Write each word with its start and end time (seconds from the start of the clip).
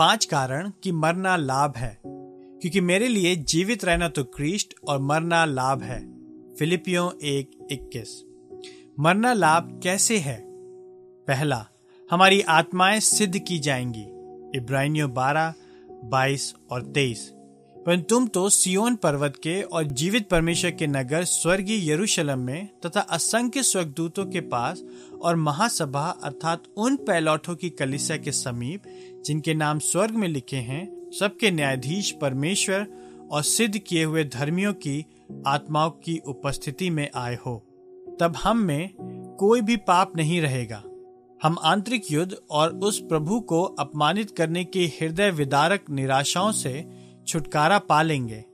पाँच 0.00 0.24
कारण 0.24 0.72
कि 0.82 0.92
मरना 0.92 1.36
लाभ 1.36 1.76
है। 1.76 2.00
क्योंकि 2.06 2.80
मेरे 2.80 3.08
लिए 3.08 3.36
जीवित 3.36 3.84
रहना 3.84 4.08
तो 4.08 4.24
क्रिस्ट 4.24 4.74
और 4.88 4.98
मरना 4.98 5.44
लाभ 5.44 5.82
है। 5.82 6.00
फिलिपियो 6.54 7.18
एक, 7.22 7.68
इक्कीस। 7.72 8.24
मरना 9.00 9.32
लाभ 9.32 9.80
कैसे 9.82 10.18
है? 10.18 10.44
पहला, 11.26 11.66
हमारी 12.10 12.40
आत्माएँ 12.40 13.00
सिद्ध 13.00 13.38
की 13.38 13.58
जाएँगी। 13.58 14.04
इब्राहिमियों 14.58 15.14
बारह, 15.14 15.54
बाईस 16.04 16.54
और 16.70 16.82
तेईस। 16.82 17.32
पर 17.86 18.00
तुम 18.00 18.26
तो 18.26 18.48
सियोन 18.48 18.96
पर्वत 18.96 19.36
के 19.36 19.62
और 19.62 19.84
जीवित 19.84 20.28
परमेश्वर 20.28 20.70
के 20.70 20.86
नगर 20.86 21.24
स्वर्गीय 21.24 21.90
यरूशलेम 21.90 22.38
में 22.38 22.68
तथा 22.86 23.00
असंख्य 23.00 23.62
स्वर्गदूतों 23.62 24.26
के 24.26 24.40
पास 24.40 24.82
और 25.22 25.36
महासभा 25.36 26.10
अर्थात 26.22 26.62
उन 26.76 26.96
पैलौठों 26.96 27.54
की 27.56 27.70
कलिसिया 27.70 28.18
के 28.18 28.32
समीप, 28.32 28.82
जिनके 29.26 29.54
नाम 29.54 29.78
स्वर्ग 29.78 30.14
में 30.14 30.28
लिखे 30.28 30.56
हैं, 30.56 31.10
सबके 31.10 31.50
न्यायाधीश 31.50 32.10
परमेश्वर 32.10 32.86
और 33.30 33.42
सिद्ध 33.42 33.78
किए 33.78 34.04
हुए 34.04 34.24
धर्मियों 34.24 34.72
की, 34.72 35.06
आत्माओं 35.46 35.90
की 35.90 36.20
उपस्थिति 36.26 36.90
में 36.90 37.10
आए 37.14 37.38
हो। 37.46 37.66
तब 38.20 38.36
हम 38.36 38.58
में 38.58 38.90
कोई 39.38 39.60
भी 39.60 39.76
पाप 39.76 40.16
नहीं 40.16 40.40
रहेगा। 40.40 40.82
हम 41.42 41.56
आंतरिक 41.64 42.12
युद्ध 42.12 42.36
और 42.50 42.70
उस 42.70 43.00
प्रभु 43.00 43.40
को 43.40 43.62
अपमानित 43.62 44.30
करने 44.30 44.64
के 44.64 44.80
हृदय 44.80 45.30
विदारक 45.30 45.90
निराशाओं 45.90 46.52
से 46.52 46.99
छुटकारा 47.30 47.78
पा 47.78 48.02
लेंगे, 48.02 48.44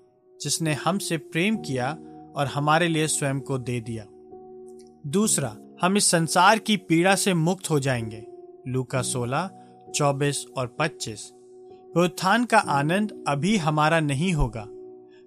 जिसने 0.41 0.73
हमसे 0.73 1.17
प्रेम 1.19 1.57
किया 1.57 1.99
और 2.37 2.47
हमारे 2.47 2.89
लिए 2.89 3.07
स्वयं 3.07 3.41
को 3.41 3.59
दे 3.59 3.81
दिया। 3.81 4.05
दूसरा, 5.11 5.57
हम 5.83 5.97
इस 5.97 6.05
संसार 6.05 6.59
की 6.59 6.77
पीड़ा 6.77 7.15
से 7.15 7.35
मुक्त 7.35 7.71
हो 7.71 7.81
जाएँगे। 7.81 8.27
लूका 8.69 9.03
सोलह, 9.03 9.51
चौबीस 9.95 10.47
और 10.57 10.77
पच्चीस। 10.79 11.33
उत्थान 11.97 12.45
का 12.45 12.59
आनंद 12.59 13.25
अभी 13.29 13.57
हमारा 13.57 14.01
नहीं 14.01 14.33
होगा, 14.33 14.67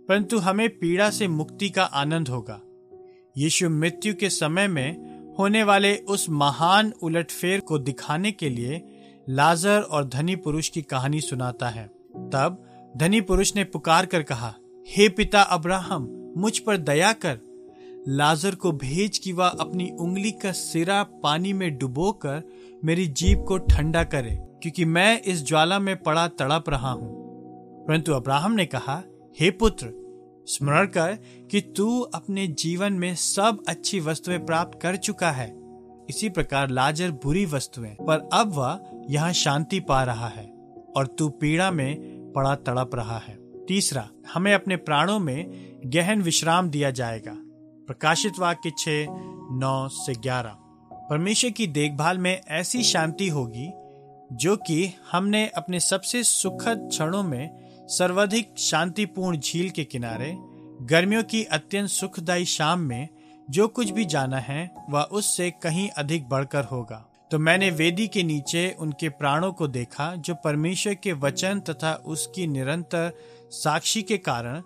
परंतु 0.08 0.38
हमें 0.38 0.70
पीड़ा 0.70 1.10
से 1.10 1.28
मुक्ति 1.28 1.70
का 1.70 1.84
आनंद 1.84 2.28
होगा। 2.28 2.62
यीशु 3.38 3.70
मृत्यु 3.70 4.14
के 4.16 4.30
समय 4.30 4.68
में 4.68 4.92
होने 5.40 5.64
वाले 5.64 5.98
उस 5.98 6.30
महान 6.30 6.94
उलटफेर 7.02 7.60
को 7.60 7.80
दिखाने 7.80 8.32
के 8.32 8.50
लिए 8.50 8.82
लाजर 9.30 9.82
और 9.82 10.08
धनी 10.08 10.36
पुरुष 10.36 10.70
की 10.70 10.82
कहानी 10.82 11.22
सुनाता 11.22 11.70
है। 11.70 11.88
तब 12.18 12.66
धनी 12.98 13.22
पुरुष 13.22 13.56
ने 13.56 13.64
पुकार 13.64 14.06
कर 14.06 14.24
कहा, 14.24 14.54
हे 14.88 15.10
पिता 15.10 15.42
अब्राहम, 15.42 16.34
मुझ 16.38 16.58
पर 16.60 16.78
दया 16.78 17.12
कर। 17.14 17.40
लाजर 18.08 18.56
को 18.56 18.72
भेज 18.72 19.18
कि 19.18 19.32
वह 19.32 19.48
अपनी 19.48 19.90
उंगली 20.00 20.32
का 20.32 20.52
सिरा 20.52 21.04
पानी 21.04 21.54
में 21.54 21.78
डुबोकर 21.78 22.42
मेरी 22.86 23.08
जीप 23.08 23.46
को 23.48 23.58
ठंडा 23.58 24.04
करे, 24.04 24.38
क्योंकि 24.62 24.86
मैं 24.86 25.22
इस 25.22 25.46
ज्वाला 25.46 25.80
में 25.80 26.04
पड़ा 26.04 26.28
तड़प 26.28 26.70
रहा 26.70 26.92
हूँ। 26.92 27.10
परंतु 27.88 28.14
अब्राहम 28.14 28.52
ने 28.52 28.66
कहा, 28.66 29.02
हे 29.40 29.52
पुत्र, 29.52 29.94
स्मरण 30.48 30.88
कर 30.88 31.18
कि 31.52 31.62
तू 31.62 32.00
अपने 32.00 32.48
जीवन 32.48 32.94
में 32.94 33.16
सब 33.16 33.64
अच्छी 33.68 34.00
वस्तुएँ 34.00 34.38
प्राप्त 34.38 34.80
कर 34.82 34.96
चुका 34.96 35.32
है। 35.32 35.48
इसी 36.10 36.30
प्रकार 36.30 36.70
लाजर 36.70 37.12
बुरी 37.12 37.46
वस्तुएँ, 37.46 37.96
पर 38.02 38.30
अब 38.34 38.54
वह 38.54 38.80
यहाँ 39.10 39.34
शांति 39.34 39.80
पा 39.80 40.04
रहा 40.04 40.28
है, 40.28 40.46
और 40.98 41.08
तू 41.08 41.30
पीड़ा 41.30 41.72
में 41.72 42.09
पड़ा 42.36 42.56
तड़प 42.56 42.96
रहा 42.96 43.18
है। 43.18 43.66
तीसरा, 43.66 44.10
हमें 44.34 44.54
अपने 44.54 44.76
प्राणों 44.76 45.20
में 45.20 45.72
गहन 45.86 46.22
विश्राम 46.22 46.70
दिया 46.70 46.92
जाएगा। 46.92 47.34
प्रकाशित 47.88 48.40
वाक्य 48.40 48.70
छह 48.70 49.06
नौ 49.52 49.88
से 49.88 50.14
ग्यारह। 50.14 50.50
परमेश्वर 50.94 51.52
की 51.52 51.68
देखभाल 51.68 52.18
में 52.18 52.42
ऐसी 52.48 52.84
शांति 52.84 53.28
होगी, 53.28 53.72
जो 54.36 54.58
कि 54.58 54.94
हमने 55.12 55.48
अपने 55.48 55.80
सबसे 55.80 56.24
सुखद 56.24 56.88
क्षणों 56.92 57.24
में 57.24 57.70
सर्वाधिक 57.88 58.54
शांतिपूर्ण 58.58 59.38
झील 59.38 59.70
के 59.70 59.84
किनारे, 59.84 60.36
गर्मियों 60.82 61.24
की 61.24 61.44
अत्यंत 61.44 61.90
सुखदायी 61.90 62.46
शाम 62.46 62.80
में 62.80 63.08
जो 63.50 63.68
कुछ 63.68 63.90
भी 63.90 64.06
जाना 64.06 64.38
है, 64.38 64.76
वह 64.90 65.02
उससे 65.02 65.52
कहीं 65.52 65.90
अधिक 65.90 66.30
बढ़कर 66.30 66.64
होगा। 66.64 67.09
तो 67.32 67.40
मैंने 67.40 67.70
वेदी 67.70 68.08
के 68.08 68.24
नीचे 68.24 68.76
उनके 68.80 69.10
प्राणों 69.10 69.52
को 69.54 69.68
देखा, 69.68 70.16
जो 70.16 70.36
परमेश्वर 70.36 70.94
के 70.94 71.14
वचन 71.14 71.60
तथा 71.60 71.94
उसकी 72.06 72.48
निरंतर 72.48 73.12
साक्षी 73.52 74.02
के 74.02 74.18
कारण 74.18 74.62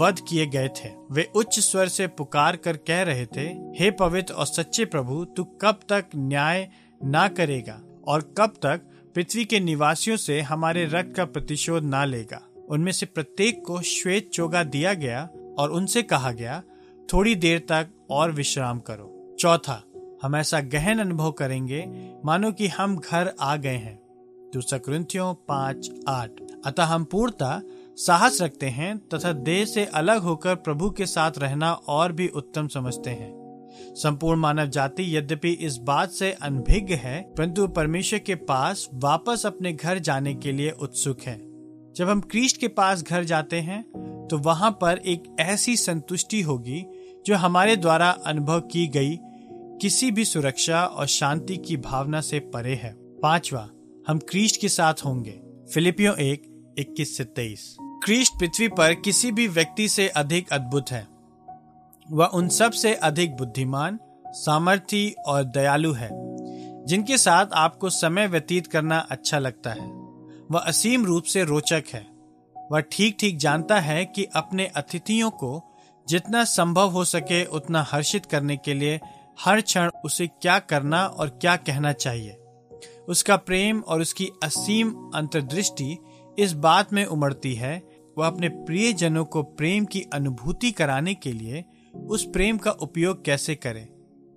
वध 0.00 0.20
किए 0.28 0.46
गए 0.46 0.68
थे। 0.68 0.88
वे 1.10 1.30
उच्च 1.34 1.60
स्वर 1.60 1.88
से 1.88 2.06
पुकार 2.06 2.56
कर 2.56 2.76
कह 2.76 3.02
रहे 3.02 3.26
थे, 3.26 3.46
हे 3.50 3.90
पवित्र 3.90 4.34
और 4.34 4.46
सच्चे 4.46 4.84
प्रभु, 4.84 5.24
तू 5.24 5.44
कब 5.44 5.80
तक 5.88 6.04
न्याय 6.16 6.68
ना 7.04 7.28
करेगा 7.28 7.80
और 8.08 8.34
कब 8.38 8.50
तक 8.50 8.80
पृथ्वी 9.14 9.44
के 9.44 9.60
निवासियों 9.60 10.16
से 10.16 10.40
हमारे 10.40 10.84
रक्त 10.84 11.16
का 11.16 11.24
प्रतिशोध 11.24 11.84
ना 11.84 12.04
लेगा? 12.04 12.42
उनमें 12.68 12.92
से 12.92 13.06
प्रत्येक 13.06 13.62
को 13.66 13.82
श्वेत 13.82 14.30
चोगा 14.30 14.64
दिया 14.64 14.94
गया 14.94 15.28
और 15.58 15.70
उनसे 15.70 16.02
कहा 16.02 16.32
गया, 16.32 16.62
थोड़ी 17.12 17.34
देर 17.34 17.58
तक 17.58 17.88
और 18.10 18.32
विश्राम 18.32 18.78
करो। 18.78 19.36
चौथा 19.40 19.82
हम 20.22 20.36
ऐसा 20.36 20.60
गहन 20.62 20.98
अनुभव 20.98 21.30
करेंगे, 21.30 21.84
मानो 22.24 22.50
कि 22.52 22.66
हम 22.68 22.96
घर 22.96 23.32
आ 23.40 23.56
गए 23.56 23.76
हैं। 23.76 23.98
दूसरा 24.54 24.78
क्रंथियों 24.78 25.34
पाँच 25.48 25.90
आठ। 26.08 26.30
अतः 26.66 26.84
हम 26.84 27.04
पूर्णता, 27.04 27.60
साहस 27.96 28.40
रखते 28.42 28.66
हैं 28.66 28.96
तथा 29.08 29.32
देह 29.32 29.64
से 29.64 29.84
अलग 29.84 30.22
होकर 30.22 30.54
प्रभु 30.56 30.90
के 30.90 31.06
साथ 31.06 31.38
रहना 31.38 31.72
और 31.72 32.12
भी 32.12 32.28
उत्तम 32.28 32.68
समझते 32.68 33.10
हैं। 33.10 33.38
संपूर्ण 33.94 34.40
मानव 34.40 34.66
जाति 34.66 35.16
यद्यपि 35.16 35.50
इस 35.50 35.76
बात 35.76 36.10
से 36.10 36.32
अनभिज्ञ 36.32 36.94
है, 36.94 37.20
परंतु 37.38 37.66
परमेश्वर 37.68 38.18
के 38.18 38.34
पास 38.34 38.88
वापस 38.94 39.46
अपने 39.46 39.72
घर 39.72 39.98
जाने 39.98 40.34
के 40.34 40.52
लिए 40.52 40.70
उत्सुक 40.70 41.20
है। 41.20 41.38
जब 41.96 42.08
हम 42.08 42.20
क्रिस्ट 42.20 42.60
के 42.60 42.68
पास 42.68 43.02
घर 43.02 43.24
जाते 43.24 43.60
हैं 43.60 43.82
तो 44.30 44.38
वहाँ 44.38 44.70
पर 44.70 45.00
एक 45.04 45.36
ऐसी 45.40 45.76
संतुष्टि 45.76 46.40
होगी, 46.42 46.84
जो 47.26 47.36
हमारे 47.36 47.76
द्वारा 47.76 48.10
अनुभव 48.26 48.60
की 48.62 48.86
गई 48.88 49.16
किसी 49.80 50.10
भी 50.10 50.24
सुरक्षा 50.24 50.84
और 50.84 51.06
शांति 51.06 51.56
की 51.56 51.76
भावना 51.76 52.20
से 52.20 52.38
परे 52.38 52.74
है। 52.74 52.94
पांचवा, 52.96 53.68
हम 54.08 54.18
क्रिस्ट 54.18 54.60
के 54.60 54.68
साथ 54.68 54.94
होंगे। 55.04 55.40
फिलिपियो 55.74 56.14
एक, 56.14 56.74
इक्कीस 56.78 57.16
से 57.16 57.24
तेईस। 57.24 57.76
क्रिस्ट 57.80 58.32
पृथ्वी 58.32 58.68
पर 58.68 58.94
किसी 58.94 59.32
भी 59.32 59.48
व्यक्ति 59.48 59.88
से 59.88 60.08
अधिक 60.08 60.52
अद्भुत 60.52 60.90
है। 60.90 61.08
वह 62.10 62.26
उन 62.26 62.48
सबसे 62.48 62.94
अधिक 62.94 63.36
बुद्धिमान, 63.36 63.98
सामर्थी 64.26 65.14
और 65.26 65.44
दयालु 65.44 65.92
है, 65.92 66.10
जिनके 66.86 67.18
साथ 67.18 67.46
आपको 67.54 67.90
समय 67.90 68.26
व्यतीत 68.26 68.66
करना 68.66 68.98
अच्छा 68.98 69.38
लगता 69.38 69.70
है। 69.70 69.90
वह 70.50 70.58
असीम 70.58 71.04
रूप 71.04 71.24
से 71.24 71.44
रोचक 71.44 71.84
है। 71.92 72.06
वह 72.72 72.80
ठीक 72.80 73.16
ठीक 73.20 73.38
जानता 73.38 73.80
है 73.80 74.04
कि 74.04 74.24
अपने 74.24 74.66
अतिथियों 74.66 75.30
को 75.30 75.66
जितना 76.08 76.44
संभव 76.44 76.88
हो 76.90 77.04
सके 77.04 77.44
उतना 77.44 77.86
हर्षित 77.88 78.26
करने 78.26 78.56
के 78.56 78.74
लिए 78.74 79.00
हर 79.44 79.60
क्षण 79.60 79.90
उसे 80.04 80.26
क्या 80.26 80.58
करना 80.58 81.06
और 81.06 81.28
क्या 81.28 81.56
कहना 81.56 81.92
चाहिए। 81.92 82.36
उसका 83.08 83.36
प्रेम 83.36 83.80
और 83.80 84.00
उसकी 84.00 84.28
असीम 84.42 85.10
अंतर्दृष्टि 85.14 85.96
इस 86.38 86.52
बात 86.52 86.92
में 86.92 87.04
उमड़ती 87.04 87.54
है, 87.54 87.82
वह 88.18 88.26
अपने 88.26 88.48
प्रिय 88.48 88.92
जनों 88.92 89.24
को 89.24 89.42
प्रेम 89.42 89.84
की 89.84 90.00
अनुभूति 90.14 90.70
कराने 90.70 91.14
के 91.14 91.32
लिए 91.32 91.64
उस 92.06 92.24
प्रेम 92.24 92.58
का 92.58 92.70
उपयोग 92.70 93.24
कैसे 93.24 93.54
करे। 93.54 93.88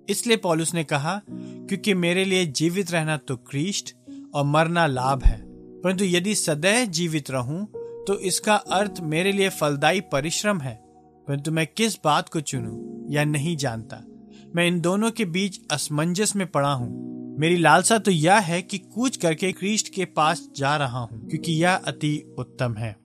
इसलिए 0.08 0.36
पॉलुस 0.36 0.74
ने 0.74 0.84
कहा, 0.84 1.20
क्योंकि 1.30 1.94
मेरे 1.94 2.24
लिए 2.24 2.46
जीवित 2.46 2.90
रहना 2.90 3.16
तो 3.16 3.36
क्रीस्ट 3.36 3.96
और 4.34 4.44
मरना 4.44 4.86
लाभ 4.86 5.24
है। 5.24 5.42
परंतु 5.80 6.04
यदि 6.04 6.34
सदैव 6.34 6.86
जीवित 6.86 7.30
रहूँ 7.30 7.66
तो 8.06 8.18
इसका 8.18 8.54
अर्थ 8.54 9.00
मेरे 9.00 9.32
लिए 9.32 9.48
फलदायी 9.48 10.00
परिश्रम 10.00 10.60
है। 10.60 10.74
परंतु 11.28 11.50
मैं 11.50 11.66
किस 11.66 11.98
बात 12.04 12.28
को 12.28 12.40
चुनूं 12.40 13.12
या 13.12 13.24
नहीं 13.24 13.56
जानता। 13.56 14.02
मैं 14.54 14.66
इन 14.66 14.80
दोनों 14.80 15.10
के 15.10 15.24
बीच 15.24 15.60
असमंजस 15.72 16.36
में 16.36 16.46
पड़ा 16.46 16.72
हूँ। 16.72 17.36
मेरी 17.38 17.56
लालसा 17.56 17.98
तो 17.98 18.10
यह 18.10 18.38
है 18.38 18.60
कि 18.62 18.78
कूच 18.78 19.16
करके 19.16 19.52
क्रिस्ट 19.52 19.88
के 19.94 20.04
पास 20.04 20.48
जा 20.56 20.76
रहा 20.76 20.98
हूँ, 20.98 21.28
क्योंकि 21.28 21.52
यह 21.52 21.74
अति 21.74 22.34
उत्तम 22.38 22.74
है। 22.74 23.03